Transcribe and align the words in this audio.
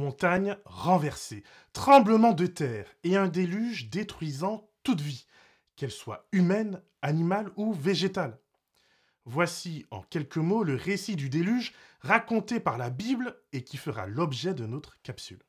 Montagne 0.00 0.56
renversée, 0.64 1.42
tremblement 1.72 2.32
de 2.32 2.46
terre 2.46 2.86
et 3.02 3.16
un 3.16 3.26
déluge 3.26 3.90
détruisant 3.90 4.70
toute 4.84 5.00
vie, 5.00 5.26
qu'elle 5.74 5.90
soit 5.90 6.28
humaine, 6.30 6.80
animale 7.02 7.50
ou 7.56 7.72
végétale. 7.72 8.38
Voici 9.24 9.86
en 9.90 10.02
quelques 10.02 10.36
mots 10.36 10.62
le 10.62 10.76
récit 10.76 11.16
du 11.16 11.28
déluge 11.28 11.72
raconté 12.00 12.60
par 12.60 12.78
la 12.78 12.90
Bible 12.90 13.36
et 13.52 13.64
qui 13.64 13.76
fera 13.76 14.06
l'objet 14.06 14.54
de 14.54 14.66
notre 14.66 15.02
capsule. 15.02 15.42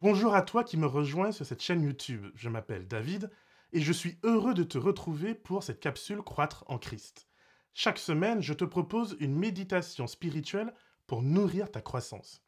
Bonjour 0.00 0.36
à 0.36 0.42
toi 0.42 0.62
qui 0.62 0.76
me 0.76 0.86
rejoins 0.86 1.32
sur 1.32 1.44
cette 1.44 1.62
chaîne 1.62 1.82
YouTube. 1.82 2.28
Je 2.36 2.48
m'appelle 2.48 2.86
David 2.86 3.28
et 3.72 3.80
je 3.80 3.92
suis 3.92 4.18
heureux 4.22 4.54
de 4.54 4.64
te 4.64 4.78
retrouver 4.78 5.34
pour 5.34 5.62
cette 5.62 5.80
capsule 5.80 6.22
Croître 6.22 6.64
en 6.68 6.78
Christ. 6.78 7.26
Chaque 7.74 7.98
semaine, 7.98 8.42
je 8.42 8.52
te 8.52 8.64
propose 8.64 9.16
une 9.18 9.34
méditation 9.34 10.06
spirituelle 10.06 10.74
pour 11.06 11.22
nourrir 11.22 11.70
ta 11.70 11.80
croissance. 11.80 12.42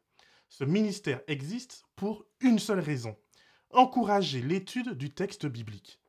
Ce 0.48 0.64
ministère 0.64 1.23
existe 1.27 1.84
pour 1.97 2.27
une 2.41 2.59
seule 2.59 2.80
raison, 2.80 3.16
encourager 3.70 4.42
l'étude 4.42 4.91
du 4.91 5.12
texte 5.12 5.47
biblique. 5.47 6.00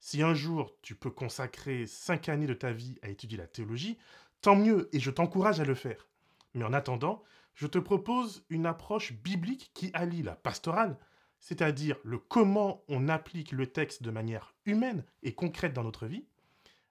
Si 0.00 0.22
un 0.22 0.34
jour 0.34 0.76
tu 0.82 0.94
peux 0.94 1.10
consacrer 1.10 1.86
cinq 1.86 2.28
années 2.28 2.46
de 2.46 2.54
ta 2.54 2.72
vie 2.72 2.98
à 3.02 3.08
étudier 3.08 3.38
la 3.38 3.46
théologie, 3.46 3.98
tant 4.42 4.54
mieux 4.54 4.88
et 4.92 5.00
je 5.00 5.10
t'encourage 5.10 5.60
à 5.60 5.64
le 5.64 5.74
faire. 5.74 6.06
Mais 6.54 6.64
en 6.64 6.72
attendant, 6.72 7.24
je 7.54 7.66
te 7.66 7.78
propose 7.78 8.44
une 8.50 8.66
approche 8.66 9.12
biblique 9.12 9.72
qui 9.74 9.90
allie 9.94 10.22
la 10.22 10.36
pastorale, 10.36 10.98
c'est-à-dire 11.38 11.96
le 12.04 12.18
comment 12.18 12.84
on 12.88 13.08
applique 13.08 13.52
le 13.52 13.66
texte 13.66 14.02
de 14.02 14.10
manière 14.10 14.54
humaine 14.64 15.04
et 15.22 15.34
concrète 15.34 15.72
dans 15.72 15.84
notre 15.84 16.06
vie, 16.06 16.26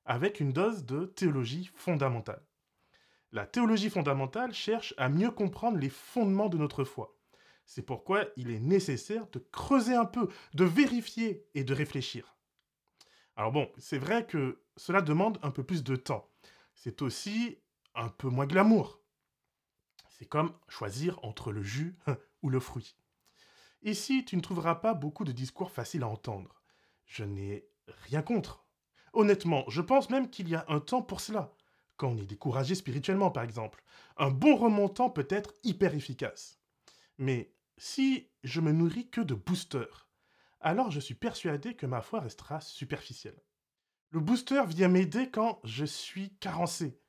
avec 0.05 0.39
une 0.39 0.53
dose 0.53 0.85
de 0.85 1.05
théologie 1.05 1.69
fondamentale. 1.75 2.41
La 3.31 3.45
théologie 3.45 3.89
fondamentale 3.89 4.53
cherche 4.53 4.93
à 4.97 5.09
mieux 5.09 5.31
comprendre 5.31 5.77
les 5.77 5.89
fondements 5.89 6.49
de 6.49 6.57
notre 6.57 6.85
foi. 6.85 7.17
C'est 7.65 7.81
pourquoi 7.81 8.25
il 8.37 8.49
est 8.49 8.61
nécessaire 8.61 9.27
de 9.31 9.39
creuser 9.51 9.93
un 9.93 10.05
peu, 10.05 10.29
de 10.53 10.63
vérifier 10.63 11.45
et 11.53 11.65
de 11.65 11.73
réfléchir. 11.73 12.37
Alors 13.35 13.51
bon, 13.51 13.69
c'est 13.77 13.97
vrai 13.97 14.25
que 14.25 14.61
cela 14.77 15.01
demande 15.01 15.37
un 15.43 15.51
peu 15.51 15.63
plus 15.63 15.83
de 15.83 15.97
temps. 15.97 16.31
C'est 16.73 17.01
aussi 17.01 17.59
un 17.93 18.07
peu 18.07 18.29
moins 18.29 18.47
glamour. 18.47 19.01
C'est 20.09 20.25
comme 20.25 20.53
choisir 20.69 21.19
entre 21.23 21.51
le 21.51 21.61
jus 21.61 21.97
ou 22.41 22.49
le 22.49 22.61
fruit. 22.61 22.95
Ici, 23.83 24.25
tu 24.25 24.35
ne 24.35 24.41
trouveras 24.41 24.75
pas 24.75 24.93
beaucoup 24.93 25.23
de 25.23 25.31
discours 25.31 25.71
faciles 25.71 26.03
à 26.03 26.07
entendre? 26.07 26.61
Je 27.05 27.23
n'ai 27.23 27.67
rien 27.87 28.21
contre. 28.21 28.65
Honnêtement, 29.13 29.63
je 29.69 29.81
pense 29.81 30.09
même 30.09 30.29
qu'il 30.29 30.49
y 30.49 30.55
a 30.55 30.65
un 30.67 30.79
temps 30.79 31.01
pour 31.01 31.21
cela. 31.21 31.53
Quand 31.95 32.09
on 32.09 32.17
est 32.17 32.25
découragé 32.25 32.75
spirituellement, 32.75 33.31
par 33.31 33.43
exemple. 33.43 33.83
Un 34.17 34.29
bon 34.29 34.55
remontant 34.55 35.09
peut 35.09 35.27
être 35.29 35.53
hyper 35.63 35.95
efficace. 35.95 36.59
Mais 37.17 37.53
si 37.77 38.29
je 38.43 38.61
me 38.61 38.71
nourris 38.71 39.09
que 39.09 39.21
de 39.21 39.33
boosters, 39.33 40.07
alors 40.59 40.91
je 40.91 40.99
suis 40.99 41.15
persuadé 41.15 41.75
que 41.75 41.85
ma 41.85 42.01
foi 42.01 42.19
restera 42.19 42.61
superficielle. 42.61 43.39
Le 44.09 44.19
booster 44.19 44.63
vient 44.67 44.87
m'aider 44.87 45.29
quand 45.29 45.59
je 45.63 45.85
suis 45.85 46.35
carencé. 46.37 46.99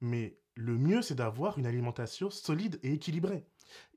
Mais 0.00 0.38
le 0.54 0.76
mieux, 0.78 1.02
c'est 1.02 1.14
d'avoir 1.14 1.58
une 1.58 1.66
alimentation 1.66 2.30
solide 2.30 2.78
et 2.82 2.92
équilibrée. 2.92 3.46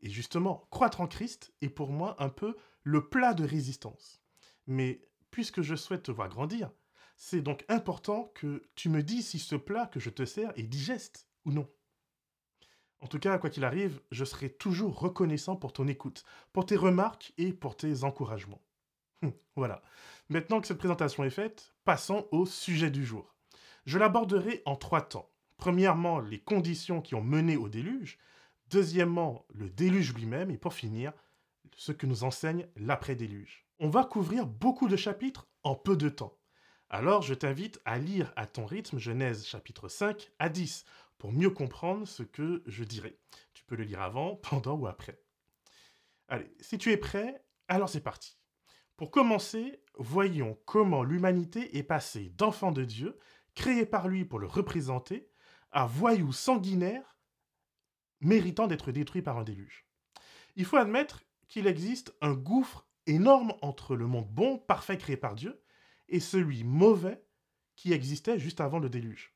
Et 0.02 0.10
justement, 0.10 0.68
croître 0.72 1.02
en 1.02 1.08
Christ 1.08 1.54
est 1.62 1.70
pour 1.70 1.90
moi 1.90 2.16
un 2.20 2.30
peu 2.30 2.56
le 2.84 3.08
plat 3.08 3.34
de 3.34 3.44
résistance. 3.44 4.22
Mais 4.68 5.02
puisque 5.32 5.62
je 5.62 5.76
souhaite 5.76 6.04
te 6.04 6.12
voir 6.12 6.30
grandir, 6.30 6.72
c'est 7.18 7.42
donc 7.42 7.66
important 7.68 8.32
que 8.36 8.64
tu 8.76 8.90
me 8.90 9.04
dises 9.04 9.28
si 9.28 9.40
ce 9.40 9.56
plat 9.56 9.88
que 9.88 10.00
je 10.00 10.10
te 10.10 10.26
sers 10.26 10.52
est 10.58 10.64
digeste 10.64 11.28
ou 11.46 11.52
non. 11.52 11.70
En 13.02 13.08
tout 13.08 13.20
cas, 13.20 13.38
quoi 13.38 13.50
qu'il 13.50 13.64
arrive, 13.64 14.02
je 14.12 14.26
serai 14.26 14.50
toujours 14.50 15.00
reconnaissant 15.00 15.56
pour 15.56 15.74
ton 15.74 15.88
écoute, 15.88 16.24
pour 16.52 16.66
tes 16.66 16.76
remarques 16.76 17.34
et 17.38 17.54
pour 17.54 17.78
tes 17.78 18.04
encouragements. 18.04 18.62
Hum, 19.22 19.34
voilà. 19.56 19.82
Maintenant 20.30 20.62
que 20.62 20.68
cette 20.68 20.78
présentation 20.78 21.24
est 21.24 21.30
faite, 21.30 21.74
passons 21.86 22.28
au 22.32 22.46
sujet 22.46 22.92
du 22.92 23.06
jour. 23.06 23.36
Je 23.86 23.98
l'aborderai 23.98 24.62
en 24.66 24.76
trois 24.76 25.02
temps. 25.02 25.30
Premièrement, 25.58 26.20
les 26.20 26.40
conditions 26.40 27.02
qui 27.02 27.16
ont 27.16 27.24
mené 27.24 27.58
au 27.58 27.68
déluge. 27.68 28.18
Deuxièmement, 28.70 29.46
le 29.54 29.70
déluge 29.70 30.14
lui-même. 30.14 30.52
Et 30.52 30.58
pour 30.58 30.74
finir, 30.74 31.14
ce 31.76 31.92
que 31.92 32.06
nous 32.06 32.24
enseigne 32.24 32.68
l'après-déluge. 32.76 33.66
On 33.80 33.90
va 33.90 34.04
couvrir 34.04 34.46
beaucoup 34.46 34.88
de 34.88 34.98
chapitres 34.98 35.48
en 35.64 35.76
peu 35.76 35.96
de 35.96 36.10
temps. 36.10 36.38
Alors 36.90 37.22
je 37.22 37.34
t'invite 37.34 37.80
à 37.86 37.98
lire 37.98 38.34
à 38.36 38.48
ton 38.48 38.66
rythme 38.66 38.98
Genèse 38.98 39.46
chapitre 39.46 39.88
5 39.88 40.32
à 40.40 40.50
10 40.50 40.86
pour 41.18 41.32
mieux 41.32 41.52
comprendre 41.52 42.08
ce 42.08 42.24
que 42.24 42.64
je 42.66 42.84
dirai. 42.84 43.20
Tu 43.54 43.64
peux 43.64 43.76
le 43.76 43.84
lire 43.84 44.02
avant, 44.02 44.36
pendant 44.44 44.76
ou 44.76 44.88
après. 44.88 45.22
Allez, 46.28 46.52
si 46.60 46.78
tu 46.78 46.92
es 46.92 46.98
prêt, 46.98 47.44
alors 47.68 47.90
c'est 47.90 48.02
parti. 48.02 48.38
Pour 48.98 49.12
commencer, 49.12 49.82
voyons 49.98 50.60
comment 50.66 51.04
l'humanité 51.04 51.78
est 51.78 51.84
passée 51.84 52.34
d'enfant 52.38 52.72
de 52.72 52.84
Dieu, 52.84 53.18
créé 53.56 53.86
par 53.86 54.08
lui 54.08 54.26
pour 54.26 54.40
le 54.40 54.48
représenter, 54.48 55.30
à 55.72 55.86
voyou 55.86 56.34
sanguinaire 56.34 57.19
méritant 58.22 58.68
d'être 58.68 58.92
détruit 58.92 59.22
par 59.22 59.38
un 59.38 59.44
déluge. 59.44 59.86
Il 60.56 60.66
faut 60.66 60.78
admettre 60.78 61.24
qu'il 61.48 61.68
existe 61.68 62.14
un 62.22 62.34
gouffre 62.34 62.88
énorme 63.06 63.54
entre 63.62 63.96
le 63.96 64.08
monde 64.08 64.28
bon, 64.30 64.58
parfait 64.58 64.98
créé 64.98 65.18
par 65.18 65.36
Dieu, 65.36 65.62
et 66.08 66.20
celui 66.20 66.64
mauvais 66.64 67.24
qui 67.76 67.94
existait 67.94 68.40
juste 68.40 68.62
avant 68.62 68.80
le 68.80 68.90
déluge. 68.90 69.34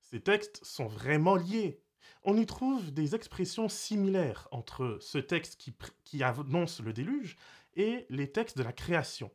Ces 0.00 0.20
textes 0.20 0.64
sont 0.64 0.86
vraiment 0.86 1.36
liés. 1.36 1.82
On 2.24 2.36
y 2.36 2.46
trouve 2.46 2.92
des 2.92 3.14
expressions 3.14 3.68
similaires 3.68 4.48
entre 4.50 4.98
ce 5.00 5.18
texte 5.18 5.56
qui, 5.56 5.74
qui 6.04 6.22
annonce 6.22 6.80
le 6.80 6.92
déluge 6.92 7.36
et 7.74 8.06
les 8.08 8.30
textes 8.30 8.58
de 8.58 8.62
la 8.62 8.72
création. 8.72 9.30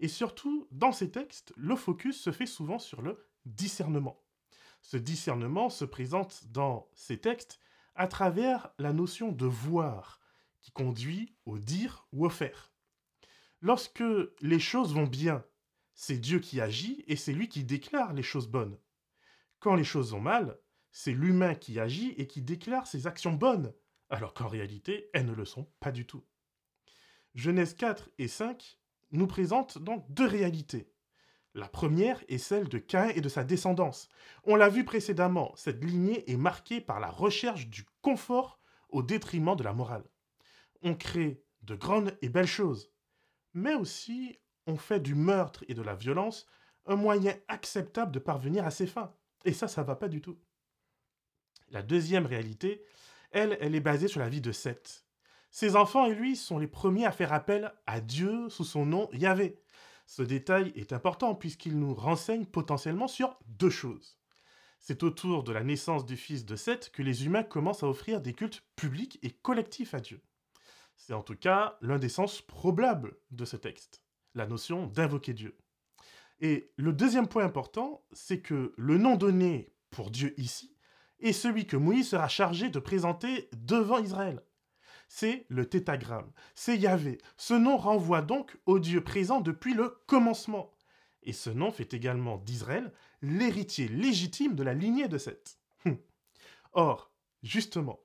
Et 0.00 0.08
surtout, 0.08 0.68
dans 0.70 0.92
ces 0.92 1.10
textes, 1.10 1.52
le 1.56 1.76
focus 1.76 2.20
se 2.20 2.32
fait 2.32 2.46
souvent 2.46 2.78
sur 2.78 3.02
le 3.02 3.24
discernement. 3.46 4.22
Ce 4.80 4.96
discernement 4.96 5.70
se 5.70 5.84
présente 5.84 6.44
dans 6.48 6.88
ces 6.94 7.18
textes 7.18 7.60
à 7.94 8.06
travers 8.06 8.72
la 8.78 8.92
notion 8.92 9.32
de 9.32 9.46
voir, 9.46 10.20
qui 10.60 10.70
conduit 10.70 11.36
au 11.44 11.58
dire 11.58 12.06
ou 12.12 12.24
au 12.24 12.30
faire. 12.30 12.72
Lorsque 13.60 14.04
les 14.40 14.60
choses 14.60 14.94
vont 14.94 15.06
bien, 15.06 15.44
c'est 15.94 16.18
Dieu 16.18 16.38
qui 16.40 16.60
agit 16.60 17.04
et 17.06 17.16
c'est 17.16 17.32
lui 17.32 17.48
qui 17.48 17.64
déclare 17.64 18.12
les 18.12 18.22
choses 18.22 18.48
bonnes. 18.48 18.78
Quand 19.58 19.74
les 19.74 19.84
choses 19.84 20.12
vont 20.12 20.20
mal, 20.20 20.58
c'est 20.90 21.12
l'humain 21.12 21.54
qui 21.54 21.78
agit 21.78 22.14
et 22.16 22.26
qui 22.26 22.42
déclare 22.42 22.86
ses 22.86 23.06
actions 23.06 23.32
bonnes, 23.32 23.72
alors 24.10 24.34
qu'en 24.34 24.48
réalité, 24.48 25.10
elles 25.14 25.26
ne 25.26 25.32
le 25.32 25.44
sont 25.44 25.70
pas 25.80 25.92
du 25.92 26.06
tout. 26.06 26.24
Genèse 27.34 27.74
4 27.74 28.10
et 28.18 28.28
5 28.28 28.78
nous 29.12 29.26
présentent 29.26 29.78
donc 29.78 30.04
deux 30.12 30.26
réalités. 30.26 30.91
La 31.54 31.68
première 31.68 32.22
est 32.28 32.38
celle 32.38 32.68
de 32.68 32.78
Caïn 32.78 33.10
et 33.14 33.20
de 33.20 33.28
sa 33.28 33.44
descendance. 33.44 34.08
On 34.44 34.56
l'a 34.56 34.70
vu 34.70 34.84
précédemment, 34.84 35.52
cette 35.54 35.84
lignée 35.84 36.30
est 36.30 36.36
marquée 36.36 36.80
par 36.80 36.98
la 36.98 37.10
recherche 37.10 37.68
du 37.68 37.84
confort 38.00 38.58
au 38.88 39.02
détriment 39.02 39.56
de 39.56 39.62
la 39.62 39.74
morale. 39.74 40.04
On 40.82 40.94
crée 40.94 41.42
de 41.62 41.74
grandes 41.74 42.16
et 42.22 42.28
belles 42.28 42.46
choses, 42.46 42.90
mais 43.52 43.74
aussi 43.74 44.38
on 44.66 44.76
fait 44.76 45.00
du 45.00 45.14
meurtre 45.14 45.64
et 45.68 45.74
de 45.74 45.82
la 45.82 45.94
violence 45.94 46.46
un 46.86 46.96
moyen 46.96 47.34
acceptable 47.48 48.12
de 48.12 48.18
parvenir 48.18 48.66
à 48.66 48.70
ses 48.70 48.86
fins. 48.86 49.14
Et 49.44 49.52
ça, 49.52 49.68
ça 49.68 49.82
va 49.82 49.96
pas 49.96 50.08
du 50.08 50.20
tout. 50.20 50.38
La 51.70 51.82
deuxième 51.82 52.26
réalité, 52.26 52.84
elle, 53.30 53.56
elle 53.60 53.74
est 53.74 53.80
basée 53.80 54.08
sur 54.08 54.20
la 54.20 54.28
vie 54.28 54.40
de 54.40 54.52
Seth. 54.52 55.04
Ses 55.50 55.76
enfants 55.76 56.06
et 56.06 56.14
lui 56.14 56.34
sont 56.34 56.58
les 56.58 56.66
premiers 56.66 57.06
à 57.06 57.12
faire 57.12 57.32
appel 57.32 57.72
à 57.86 58.00
Dieu 58.00 58.48
sous 58.48 58.64
son 58.64 58.86
nom 58.86 59.08
Yahvé. 59.12 59.62
Ce 60.14 60.20
détail 60.20 60.74
est 60.74 60.92
important 60.92 61.34
puisqu'il 61.34 61.78
nous 61.78 61.94
renseigne 61.94 62.44
potentiellement 62.44 63.08
sur 63.08 63.38
deux 63.46 63.70
choses. 63.70 64.18
C'est 64.78 65.04
autour 65.04 65.42
de 65.42 65.52
la 65.52 65.64
naissance 65.64 66.04
du 66.04 66.18
fils 66.18 66.44
de 66.44 66.54
Seth 66.54 66.90
que 66.92 67.02
les 67.02 67.24
humains 67.24 67.44
commencent 67.44 67.82
à 67.82 67.88
offrir 67.88 68.20
des 68.20 68.34
cultes 68.34 68.62
publics 68.76 69.18
et 69.22 69.30
collectifs 69.30 69.94
à 69.94 70.00
Dieu. 70.00 70.20
C'est 70.96 71.14
en 71.14 71.22
tout 71.22 71.34
cas 71.34 71.78
l'un 71.80 71.98
des 71.98 72.10
sens 72.10 72.42
probables 72.42 73.16
de 73.30 73.46
ce 73.46 73.56
texte, 73.56 74.02
la 74.34 74.46
notion 74.46 74.86
d'invoquer 74.86 75.32
Dieu. 75.32 75.56
Et 76.42 76.70
le 76.76 76.92
deuxième 76.92 77.26
point 77.26 77.46
important, 77.46 78.04
c'est 78.12 78.42
que 78.42 78.74
le 78.76 78.98
nom 78.98 79.16
donné 79.16 79.72
pour 79.88 80.10
Dieu 80.10 80.38
ici 80.38 80.76
est 81.20 81.32
celui 81.32 81.66
que 81.66 81.78
Moïse 81.78 82.10
sera 82.10 82.28
chargé 82.28 82.68
de 82.68 82.80
présenter 82.80 83.48
devant 83.54 83.98
Israël 83.98 84.42
c'est 85.14 85.44
le 85.50 85.68
tétagramme, 85.68 86.32
c'est 86.54 86.78
Yahvé. 86.78 87.18
Ce 87.36 87.52
nom 87.52 87.76
renvoie 87.76 88.22
donc 88.22 88.56
au 88.64 88.78
Dieu 88.78 89.04
présent 89.04 89.42
depuis 89.42 89.74
le 89.74 89.90
commencement. 90.06 90.72
Et 91.22 91.34
ce 91.34 91.50
nom 91.50 91.70
fait 91.70 91.92
également 91.92 92.38
d'Israël 92.38 92.90
l'héritier 93.20 93.88
légitime 93.88 94.54
de 94.54 94.62
la 94.62 94.72
lignée 94.72 95.08
de 95.08 95.18
Seth. 95.18 95.58
Hum. 95.84 95.98
Or, 96.72 97.12
justement, 97.42 98.00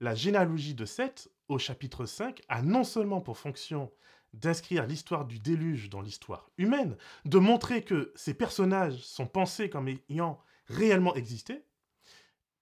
la 0.00 0.14
généalogie 0.14 0.74
de 0.74 0.86
Seth 0.86 1.30
au 1.48 1.58
chapitre 1.58 2.06
5 2.06 2.40
a 2.48 2.62
non 2.62 2.84
seulement 2.84 3.20
pour 3.20 3.36
fonction 3.36 3.92
d'inscrire 4.32 4.86
l'histoire 4.86 5.26
du 5.26 5.40
déluge 5.40 5.90
dans 5.90 6.00
l'histoire 6.00 6.50
humaine, 6.56 6.96
de 7.26 7.38
montrer 7.38 7.84
que 7.84 8.14
ces 8.16 8.32
personnages 8.32 8.96
sont 9.02 9.26
pensés 9.26 9.68
comme 9.68 9.94
ayant 10.08 10.40
réellement 10.68 11.14
existé, 11.16 11.66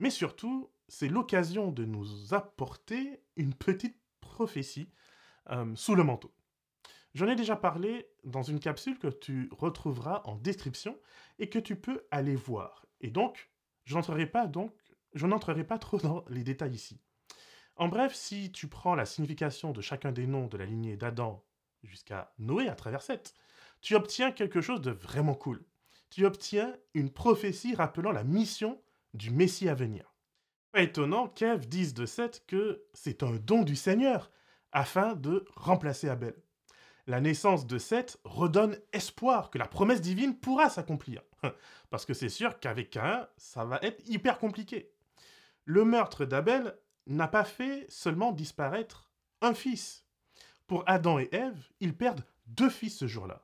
mais 0.01 0.11
surtout, 0.11 0.69
c'est 0.89 1.09
l'occasion 1.09 1.71
de 1.71 1.85
nous 1.85 2.35
apporter 2.35 3.21
petite 3.55 3.97
prophétie 4.21 4.91
euh, 5.51 5.75
sous 5.75 5.95
le 5.95 6.05
manteau. 6.05 6.33
J'en 7.15 7.27
ai 7.27 7.37
déjà 7.37 7.57
parlé 7.57 8.09
dans 8.25 8.43
une 8.43 8.61
capsule 8.61 8.99
que 8.99 9.09
tu 9.09 9.49
retrouveras 9.53 10.23
en 10.25 10.37
description 10.37 10.99
et 11.39 11.49
que 11.49 11.59
tu 11.59 11.77
peux 11.77 12.07
aller 12.11 12.37
voir. 12.37 12.87
Et 13.01 13.11
donc, 13.11 13.51
je 13.85 13.95
n'entrerai 13.95 14.27
pas 14.27 14.47
donc, 14.47 14.73
je 15.15 15.27
n'entrerai 15.27 15.65
pas 15.65 15.79
trop 15.79 15.99
dans 15.99 16.25
les 16.29 16.45
détails 16.45 16.75
ici. 16.75 17.01
En 17.77 17.89
bref, 17.89 18.15
si 18.15 18.53
tu 18.53 18.69
prends 18.69 18.95
la 18.95 19.07
signification 19.07 19.73
de 19.73 19.81
chacun 19.81 20.13
des 20.13 20.27
noms 20.27 20.49
de 20.49 20.57
la 20.57 20.67
lignée 20.67 20.97
d'Adam 20.97 21.45
jusqu'à 21.83 22.35
Noé 22.39 22.69
à 22.69 22.75
travers 22.75 23.03
7, 23.03 23.35
tu 23.81 23.95
obtiens 23.95 24.33
quelque 24.33 24.61
chose 24.61 24.81
de 24.81 24.91
vraiment 24.91 25.35
cool. 25.35 25.65
Tu 26.11 26.27
obtiens 26.27 26.77
une 26.95 27.11
prophétie 27.11 27.75
rappelant 27.75 28.13
la 28.13 28.25
mission 28.25 28.81
du 29.15 29.31
Messie 29.31 29.69
à 29.69 29.75
venir. 29.75 30.15
Pas 30.73 30.83
étonnant 30.83 31.29
qu'Ève 31.29 31.67
dise 31.67 31.95
de 31.95 32.05
Seth 32.07 32.45
que 32.47 32.85
c'est 32.93 33.23
un 33.23 33.37
don 33.37 33.63
du 33.63 33.77
Seigneur 33.77 34.31
afin 34.73 35.15
de 35.15 35.45
remplacer 35.57 36.09
Abel. 36.09 36.35
La 37.07 37.23
naissance 37.23 37.67
de 37.67 37.79
Seth 37.79 38.21
redonne 38.25 38.77
espoir 38.93 39.51
que 39.51 39.57
la 39.57 39.67
promesse 39.67 40.03
divine 40.03 40.37
pourra 40.37 40.69
s'accomplir. 40.69 41.23
Parce 41.91 42.05
que 42.05 42.13
c'est 42.13 42.29
sûr 42.29 42.61
qu'avec 42.61 42.91
Cain, 42.91 43.27
ça 43.39 43.65
va 43.65 43.79
être 43.81 44.07
hyper 44.07 44.39
compliqué. 44.39 44.93
Le 45.65 45.87
meurtre 45.87 46.27
d'Abel 46.27 46.77
n'a 47.07 47.29
pas 47.29 47.45
fait 47.45 47.87
seulement 47.89 48.33
disparaître 48.33 49.11
un 49.41 49.55
fils. 49.55 50.05
Pour 50.67 50.85
Adam 50.87 51.19
et 51.19 51.31
Ève, 51.33 51.71
ils 51.81 51.97
perdent 51.97 52.25
deux 52.47 52.69
fils 52.69 52.99
ce 52.99 53.07
jour-là. 53.07 53.43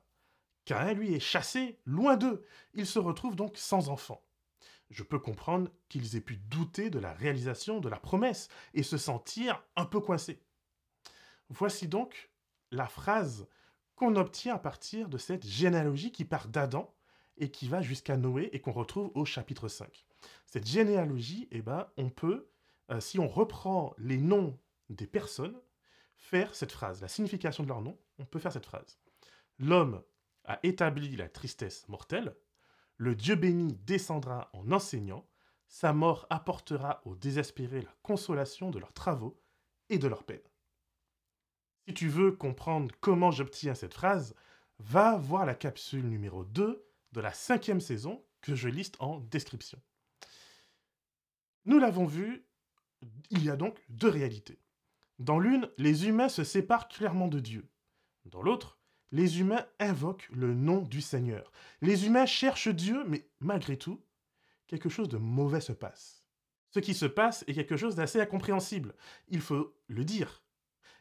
Cain, 0.65 0.93
lui, 0.93 1.15
est 1.15 1.19
chassé 1.19 1.79
loin 1.85 2.17
d'eux. 2.17 2.45
Ils 2.75 2.87
se 2.87 2.99
retrouvent 2.99 3.35
donc 3.35 3.57
sans 3.57 3.89
enfants. 3.89 4.24
Je 4.89 5.03
peux 5.03 5.19
comprendre 5.19 5.71
qu'ils 5.89 6.15
aient 6.15 6.21
pu 6.21 6.37
douter 6.37 6.89
de 6.89 6.99
la 6.99 7.13
réalisation 7.13 7.79
de 7.79 7.89
la 7.89 7.99
promesse 7.99 8.49
et 8.73 8.83
se 8.83 8.97
sentir 8.97 9.63
un 9.75 9.85
peu 9.85 9.99
coincés. 9.99 10.39
Voici 11.49 11.87
donc 11.87 12.31
la 12.71 12.87
phrase 12.87 13.47
qu'on 13.95 14.15
obtient 14.15 14.55
à 14.55 14.59
partir 14.59 15.09
de 15.09 15.17
cette 15.17 15.45
généalogie 15.45 16.11
qui 16.11 16.25
part 16.25 16.47
d'Adam 16.47 16.93
et 17.37 17.49
qui 17.49 17.67
va 17.67 17.81
jusqu'à 17.81 18.17
Noé 18.17 18.49
et 18.53 18.61
qu'on 18.61 18.71
retrouve 18.71 19.11
au 19.15 19.25
chapitre 19.25 19.67
5. 19.67 20.05
Cette 20.45 20.67
généalogie, 20.67 21.47
eh 21.51 21.61
ben, 21.61 21.87
on 21.97 22.09
peut, 22.09 22.49
euh, 22.91 22.99
si 22.99 23.19
on 23.19 23.27
reprend 23.27 23.93
les 23.97 24.17
noms 24.17 24.57
des 24.89 25.07
personnes, 25.07 25.59
faire 26.17 26.55
cette 26.55 26.71
phrase. 26.71 27.01
La 27.01 27.07
signification 27.07 27.63
de 27.63 27.69
leur 27.69 27.81
nom, 27.81 27.97
on 28.19 28.25
peut 28.25 28.39
faire 28.39 28.51
cette 28.51 28.65
phrase. 28.65 28.99
L'homme 29.59 30.01
a 30.45 30.59
établi 30.63 31.15
la 31.15 31.29
tristesse 31.29 31.87
mortelle, 31.87 32.35
le 32.97 33.15
Dieu 33.15 33.35
béni 33.35 33.73
descendra 33.85 34.49
en 34.53 34.71
enseignant, 34.71 35.27
sa 35.67 35.93
mort 35.93 36.25
apportera 36.29 37.01
aux 37.05 37.15
désespérés 37.15 37.81
la 37.81 37.95
consolation 38.01 38.69
de 38.69 38.79
leurs 38.79 38.93
travaux 38.93 39.41
et 39.89 39.97
de 39.97 40.07
leurs 40.07 40.23
peines. 40.23 40.39
Si 41.87 41.93
tu 41.93 42.07
veux 42.07 42.31
comprendre 42.31 42.93
comment 43.01 43.31
j'obtiens 43.31 43.75
cette 43.75 43.93
phrase, 43.93 44.35
va 44.79 45.17
voir 45.17 45.45
la 45.45 45.55
capsule 45.55 46.07
numéro 46.07 46.43
2 46.43 46.85
de 47.11 47.21
la 47.21 47.33
cinquième 47.33 47.81
saison 47.81 48.23
que 48.41 48.55
je 48.55 48.69
liste 48.69 48.95
en 48.99 49.19
description. 49.19 49.81
Nous 51.65 51.79
l'avons 51.79 52.05
vu, 52.05 52.45
il 53.29 53.43
y 53.43 53.49
a 53.49 53.55
donc 53.55 53.79
deux 53.89 54.09
réalités. 54.09 54.59
Dans 55.19 55.39
l'une, 55.39 55.69
les 55.77 56.07
humains 56.07 56.29
se 56.29 56.43
séparent 56.43 56.87
clairement 56.87 57.27
de 57.27 57.39
Dieu. 57.39 57.67
Dans 58.25 58.41
l'autre, 58.41 58.79
les 59.15 59.39
humains 59.39 59.65
invoquent 59.79 60.27
le 60.33 60.53
nom 60.53 60.81
du 60.81 60.99
Seigneur. 60.99 61.49
Les 61.79 62.05
humains 62.05 62.25
cherchent 62.25 62.67
Dieu, 62.67 63.05
mais 63.07 63.25
malgré 63.39 63.77
tout, 63.77 64.03
quelque 64.67 64.89
chose 64.89 65.07
de 65.07 65.15
mauvais 65.15 65.61
se 65.61 65.71
passe. 65.71 66.25
Ce 66.69 66.81
qui 66.81 66.93
se 66.93 67.05
passe 67.05 67.45
est 67.47 67.53
quelque 67.53 67.77
chose 67.77 67.95
d'assez 67.95 68.19
incompréhensible, 68.19 68.93
il 69.29 69.39
faut 69.39 69.73
le 69.87 70.03
dire. 70.03 70.43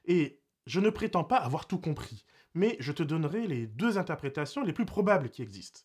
Et 0.05 0.41
je 0.65 0.79
ne 0.79 0.91
prétends 0.91 1.25
pas 1.25 1.39
avoir 1.39 1.67
tout 1.67 1.81
compris, 1.81 2.25
mais 2.55 2.77
je 2.79 2.93
te 2.93 3.03
donnerai 3.03 3.49
les 3.49 3.67
deux 3.67 3.99
interprétations 3.99 4.63
les 4.63 4.73
plus 4.73 4.87
probables 4.87 5.29
qui 5.29 5.43
existent. 5.43 5.81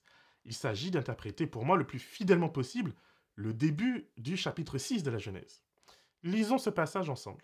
Il 0.46 0.54
s'agit 0.54 0.92
d'interpréter 0.92 1.48
pour 1.48 1.66
moi 1.66 1.78
le 1.78 1.88
plus 1.88 1.98
fidèlement 1.98 2.50
possible 2.50 2.94
le 3.34 3.56
début 3.56 4.08
du 4.18 4.38
chapitre 4.38 4.78
6 4.78 5.02
de 5.02 5.10
la 5.10 5.18
Genèse. 5.18 5.64
Lisons 6.22 6.60
ce 6.60 6.70
passage 6.70 7.10
ensemble. 7.10 7.44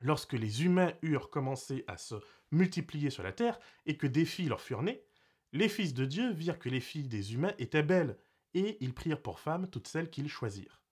Lorsque 0.00 0.32
les 0.32 0.64
humains 0.64 0.94
eurent 1.02 1.28
commencé 1.28 1.84
à 1.86 1.98
se 1.98 2.14
multiplier 2.52 3.10
sur 3.10 3.22
la 3.22 3.32
terre 3.32 3.58
et 3.86 3.96
que 3.96 4.06
des 4.06 4.24
filles 4.24 4.48
leur 4.48 4.60
furent 4.60 4.82
nées, 4.82 5.02
les 5.52 5.68
fils 5.68 5.94
de 5.94 6.04
Dieu 6.04 6.32
virent 6.32 6.58
que 6.58 6.68
les 6.68 6.80
filles 6.80 7.08
des 7.08 7.34
humains 7.34 7.54
étaient 7.58 7.82
belles, 7.82 8.16
et 8.54 8.76
ils 8.80 8.94
prirent 8.94 9.22
pour 9.22 9.40
femmes 9.40 9.68
toutes 9.68 9.88
celles 9.88 10.10
qu'ils 10.10 10.28
choisirent. 10.28 10.82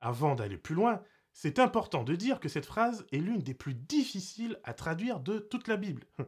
Avant 0.00 0.34
d'aller 0.34 0.58
plus 0.58 0.74
loin, 0.74 1.02
c'est 1.32 1.58
important 1.58 2.04
de 2.04 2.14
dire 2.14 2.38
que 2.38 2.48
cette 2.48 2.66
phrase 2.66 3.06
est 3.12 3.18
l'une 3.18 3.42
des 3.42 3.54
plus 3.54 3.74
difficiles 3.74 4.60
à 4.62 4.74
traduire 4.74 5.20
de 5.20 5.38
toute 5.38 5.68
la 5.68 5.76
Bible. 5.76 6.06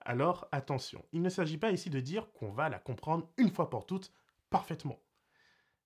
Alors 0.00 0.48
attention, 0.52 1.04
il 1.12 1.22
ne 1.22 1.28
s'agit 1.28 1.58
pas 1.58 1.70
ici 1.70 1.90
de 1.90 2.00
dire 2.00 2.32
qu'on 2.32 2.50
va 2.50 2.68
la 2.68 2.78
comprendre 2.78 3.30
une 3.36 3.52
fois 3.52 3.70
pour 3.70 3.86
toutes 3.86 4.12
parfaitement. 4.50 4.98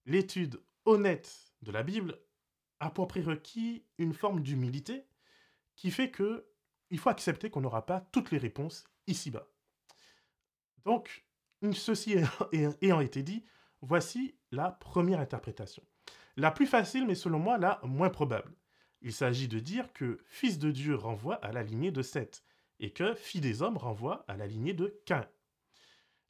L'étude 0.07 0.61
honnête 0.85 1.55
de 1.63 1.73
la 1.73 1.83
Bible 1.83 2.19
a 2.81 2.91
pour 2.91 3.09
prérequis 3.09 3.85
une 3.99 4.15
forme 4.15 4.41
d'humilité 4.41 5.07
qui 5.77 5.91
fait 5.91 6.11
que 6.11 6.47
il 6.93 6.99
faut 6.99 7.09
accepter 7.09 7.51
qu'on 7.51 7.63
n'aura 7.63 7.87
pas 7.87 8.01
toutes 8.13 8.31
les 8.31 8.39
réponses 8.39 8.85
ici-bas. 9.07 9.49
Donc, 10.85 11.25
ceci 11.73 12.17
ayant 12.83 13.01
été 13.01 13.23
dit, 13.23 13.45
voici 13.81 14.37
la 14.51 14.71
première 14.71 15.19
interprétation. 15.19 15.83
La 16.37 16.51
plus 16.51 16.67
facile, 16.67 17.07
mais 17.07 17.15
selon 17.15 17.39
moi 17.39 17.57
la 17.57 17.81
moins 17.83 18.11
probable. 18.11 18.53
Il 19.01 19.13
s'agit 19.13 19.49
de 19.49 19.59
dire 19.59 19.93
que 19.95 20.21
fils 20.27 20.59
de 20.59 20.71
Dieu 20.71 20.95
renvoie 20.95 21.37
à 21.37 21.51
la 21.51 21.63
lignée 21.63 21.91
de 21.91 22.03
Seth, 22.03 22.45
et 22.79 22.91
que 22.91 23.15
fille 23.15 23.41
des 23.41 23.63
hommes 23.63 23.79
renvoie 23.79 24.25
à 24.29 24.37
la 24.37 24.47
lignée 24.47 24.75
de 24.75 25.01
Cain. 25.07 25.27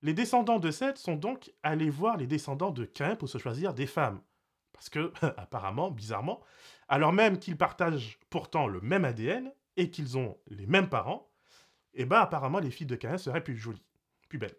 Les 0.00 0.14
descendants 0.14 0.60
de 0.60 0.70
Seth 0.70 0.96
sont 0.96 1.16
donc 1.16 1.52
allés 1.64 1.90
voir 1.90 2.16
les 2.16 2.26
descendants 2.28 2.70
de 2.70 2.84
Cain 2.84 3.16
pour 3.16 3.28
se 3.28 3.38
choisir 3.38 3.74
des 3.74 3.86
femmes. 3.86 4.20
Parce 4.72 4.88
que, 4.88 5.12
apparemment, 5.36 5.90
bizarrement, 5.90 6.40
alors 6.88 7.12
même 7.12 7.38
qu'ils 7.38 7.58
partagent 7.58 8.20
pourtant 8.30 8.68
le 8.68 8.80
même 8.80 9.04
ADN 9.04 9.52
et 9.76 9.90
qu'ils 9.90 10.18
ont 10.18 10.38
les 10.48 10.66
mêmes 10.66 10.88
parents, 10.88 11.30
eh 11.94 12.04
ben 12.04 12.20
apparemment 12.20 12.58
les 12.60 12.70
filles 12.70 12.86
de 12.86 12.96
Cain 12.96 13.18
seraient 13.18 13.44
plus 13.44 13.56
jolies, 13.56 13.84
plus 14.28 14.38
belles. 14.38 14.56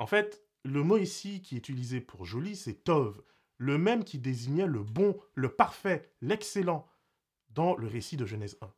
En 0.00 0.06
fait, 0.06 0.42
le 0.64 0.82
mot 0.82 0.96
ici 0.96 1.42
qui 1.42 1.56
est 1.56 1.58
utilisé 1.58 2.00
pour 2.00 2.24
jolie, 2.24 2.56
c'est 2.56 2.84
tov, 2.84 3.22
le 3.58 3.76
même 3.76 4.02
qui 4.02 4.18
désignait 4.18 4.66
le 4.66 4.82
bon, 4.82 5.20
le 5.34 5.54
parfait, 5.54 6.10
l'excellent 6.22 6.88
dans 7.50 7.76
le 7.76 7.86
récit 7.86 8.16
de 8.16 8.24
Genèse 8.24 8.56
1. 8.62 8.72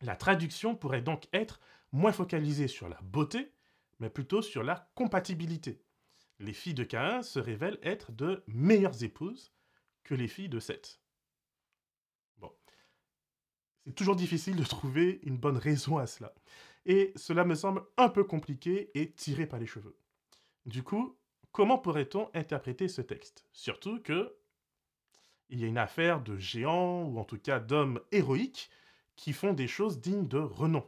La 0.00 0.16
traduction 0.16 0.74
pourrait 0.74 1.02
donc 1.02 1.28
être 1.32 1.60
moins 1.92 2.10
focalisée 2.10 2.66
sur 2.66 2.88
la 2.88 3.00
beauté, 3.02 3.52
mais 4.00 4.10
plutôt 4.10 4.42
sur 4.42 4.64
la 4.64 4.90
compatibilité. 4.96 5.80
Les 6.40 6.52
filles 6.52 6.74
de 6.74 6.82
Caïn 6.82 7.22
se 7.22 7.38
révèlent 7.38 7.78
être 7.84 8.10
de 8.10 8.42
meilleures 8.48 9.04
épouses 9.04 9.52
que 10.02 10.16
les 10.16 10.26
filles 10.26 10.48
de 10.48 10.58
Seth. 10.58 11.00
C'est 13.84 13.94
toujours 13.94 14.16
difficile 14.16 14.56
de 14.56 14.64
trouver 14.64 15.20
une 15.24 15.36
bonne 15.36 15.58
raison 15.58 15.98
à 15.98 16.06
cela. 16.06 16.34
Et 16.86 17.12
cela 17.16 17.44
me 17.44 17.54
semble 17.54 17.82
un 17.96 18.08
peu 18.08 18.24
compliqué 18.24 18.90
et 18.94 19.12
tiré 19.12 19.46
par 19.46 19.58
les 19.58 19.66
cheveux. 19.66 19.96
Du 20.66 20.82
coup, 20.82 21.16
Comment 21.54 21.78
pourrait-on 21.78 22.28
interpréter 22.34 22.88
ce 22.88 23.00
texte? 23.00 23.46
Surtout 23.52 24.00
que 24.00 24.34
il 25.50 25.60
y 25.60 25.64
a 25.64 25.68
une 25.68 25.78
affaire 25.78 26.20
de 26.20 26.36
géants, 26.36 27.04
ou 27.04 27.16
en 27.16 27.22
tout 27.22 27.38
cas 27.38 27.60
d'hommes 27.60 28.00
héroïques, 28.10 28.70
qui 29.14 29.32
font 29.32 29.52
des 29.52 29.68
choses 29.68 30.00
dignes 30.00 30.26
de 30.26 30.38
renom. 30.38 30.84